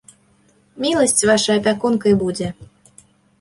[0.85, 2.47] Міласць ваша апякункай будзе.